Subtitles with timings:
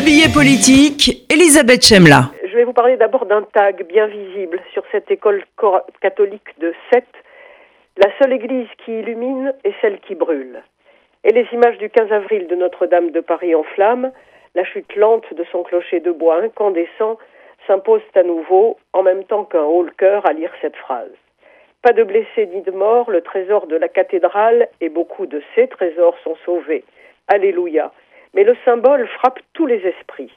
[0.00, 2.32] Le billet politique, Elisabeth Chemla.
[2.48, 5.44] Je vais vous parler d'abord d'un tag bien visible sur cette école
[6.00, 7.04] catholique de Sète.
[7.98, 10.62] La seule église qui illumine est celle qui brûle.
[11.22, 14.10] Et les images du 15 avril de Notre-Dame de Paris en flammes,
[14.54, 17.18] la chute lente de son clocher de bois incandescent
[17.66, 21.12] s'imposent à nouveau en même temps qu'un haut-le-cœur à lire cette phrase.
[21.82, 25.68] Pas de blessés ni de morts, le trésor de la cathédrale et beaucoup de ses
[25.68, 26.84] trésors sont sauvés.
[27.28, 27.92] Alléluia.
[28.34, 30.32] Mais le symbole frappe tous les esprits.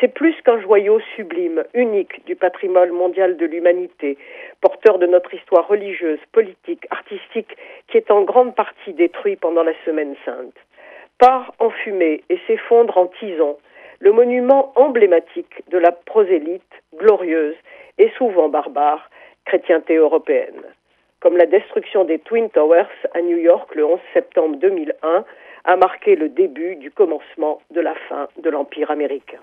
[0.00, 4.18] C'est plus qu'un joyau sublime, unique du patrimoine mondial de l'humanité,
[4.60, 7.56] porteur de notre histoire religieuse, politique, artistique,
[7.88, 10.54] qui est en grande partie détruit pendant la Semaine sainte.
[11.18, 13.56] Part en fumée et s'effondre en tison,
[14.00, 16.62] le monument emblématique de la prosélyte,
[16.98, 17.56] glorieuse
[17.96, 19.08] et souvent barbare,
[19.46, 20.62] chrétienté européenne.
[21.20, 25.24] Comme la destruction des Twin Towers à New York le 11 septembre 2001
[25.66, 29.40] a marqué le début du commencement de la fin de l'Empire américain.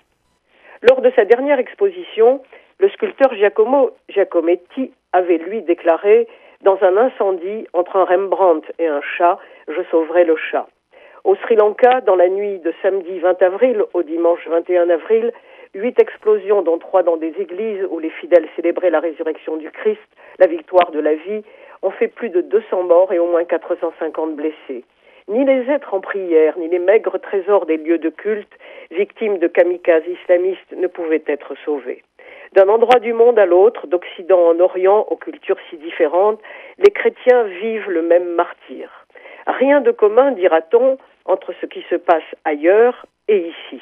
[0.82, 2.42] Lors de sa dernière exposition,
[2.80, 6.28] le sculpteur Giacomo Giacometti avait lui déclaré
[6.62, 10.68] Dans un incendie entre un Rembrandt et un chat, je sauverai le chat.
[11.26, 15.32] Au Sri Lanka, dans la nuit de samedi 20 avril au dimanche 21 avril,
[15.74, 20.02] huit explosions, dont trois dans des églises où les fidèles célébraient la résurrection du Christ,
[20.40, 21.44] la victoire de la vie,
[21.82, 24.86] ont fait plus de 200 morts et au moins 450 blessés.
[25.28, 28.52] Ni les êtres en prière, ni les maigres trésors des lieux de culte,
[28.92, 32.04] victimes de kamikazes islamistes, ne pouvaient être sauvés.
[32.54, 36.42] D'un endroit du monde à l'autre, d'Occident en Orient, aux cultures si différentes,
[36.78, 38.90] les chrétiens vivent le même martyr.
[39.48, 43.82] Rien de commun, dira-t-on, entre ce qui se passe ailleurs et ici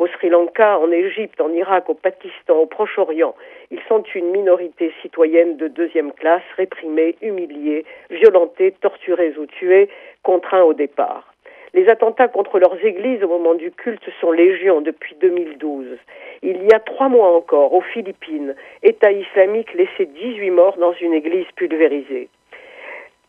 [0.00, 3.34] au Sri Lanka, en Égypte, en Irak, au Pakistan, au Proche-Orient.
[3.70, 9.90] Ils sont une minorité citoyenne de deuxième classe, réprimée, humiliée, violentée, torturée ou tuée,
[10.22, 11.34] contraints au départ.
[11.74, 15.98] Les attentats contre leurs églises au moment du culte sont légion depuis 2012.
[16.42, 21.12] Il y a trois mois encore, aux Philippines, État islamique laissait 18 morts dans une
[21.12, 22.30] église pulvérisée.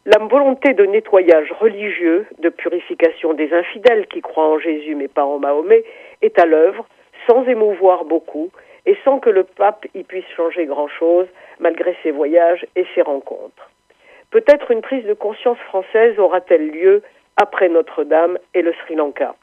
[0.06, 5.24] La volonté de nettoyage religieux, de purification des infidèles qui croient en Jésus mais pas
[5.24, 5.84] en Mahomet,
[6.24, 6.88] est à l'œuvre,
[7.30, 8.50] sans émouvoir beaucoup,
[8.88, 11.28] et sans que le pape y puisse changer grand-chose,
[11.60, 13.70] malgré ses voyages et ses rencontres.
[14.32, 17.04] Peut-être une prise de conscience française aura-t-elle lieu
[17.38, 19.36] après Notre-Dame et le Sri Lanka.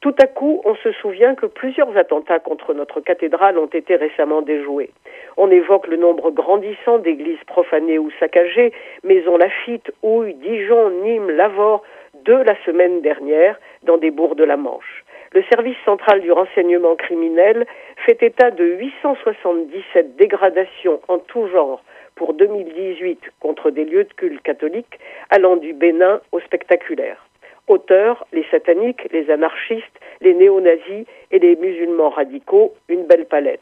[0.00, 4.40] Tout à coup, on se souvient que plusieurs attentats contre notre cathédrale ont été récemment
[4.40, 4.88] déjoués.
[5.36, 8.72] On évoque le nombre grandissant d'églises profanées ou saccagées,
[9.04, 11.82] Maison Lafitte, Houille, Dijon, Nîmes, Lavore,
[12.24, 15.04] de la semaine dernière, dans des bourgs de la Manche.
[15.32, 17.66] Le service central du renseignement criminel
[18.06, 21.82] fait état de 877 dégradations en tout genre
[22.14, 27.29] pour 2018 contre des lieux de culte catholiques, allant du Bénin au spectaculaire
[27.70, 33.60] auteurs, les sataniques, les anarchistes, les néo-nazis et les musulmans radicaux, une belle palette.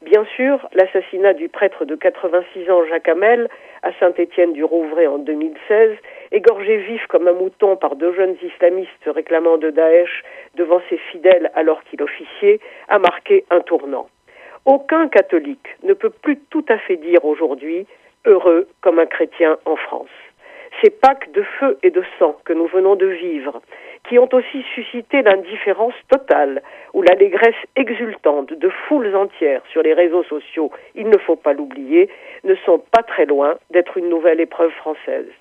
[0.00, 3.48] Bien sûr, l'assassinat du prêtre de 86 ans Jacques Hamel
[3.82, 5.90] à Saint-Étienne-du-Rouvray en 2016,
[6.32, 10.24] égorgé vif comme un mouton par deux jeunes islamistes réclamant de Daesh
[10.56, 12.58] devant ses fidèles alors qu'il officiait,
[12.88, 14.08] a marqué un tournant.
[14.64, 17.86] Aucun catholique ne peut plus tout à fait dire aujourd'hui
[18.24, 20.10] heureux comme un chrétien en France
[20.80, 23.60] ces Pâques de feu et de sang que nous venons de vivre,
[24.08, 26.62] qui ont aussi suscité l'indifférence totale
[26.92, 32.08] ou l'allégresse exultante de foules entières sur les réseaux sociaux, il ne faut pas l'oublier,
[32.44, 35.32] ne sont pas très loin d'être une nouvelle épreuve française.